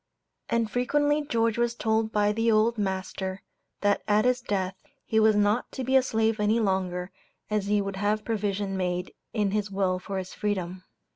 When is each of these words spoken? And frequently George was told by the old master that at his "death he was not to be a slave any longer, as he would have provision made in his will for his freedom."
And 0.49 0.67
frequently 0.71 1.21
George 1.21 1.59
was 1.59 1.75
told 1.75 2.11
by 2.11 2.31
the 2.31 2.51
old 2.51 2.79
master 2.79 3.43
that 3.81 4.01
at 4.07 4.25
his 4.25 4.41
"death 4.41 4.73
he 5.05 5.19
was 5.19 5.35
not 5.35 5.71
to 5.73 5.83
be 5.83 5.95
a 5.95 6.01
slave 6.01 6.39
any 6.39 6.59
longer, 6.59 7.11
as 7.51 7.67
he 7.67 7.83
would 7.83 7.97
have 7.97 8.25
provision 8.25 8.75
made 8.75 9.13
in 9.31 9.51
his 9.51 9.69
will 9.69 9.99
for 9.99 10.17
his 10.17 10.33
freedom." 10.33 10.85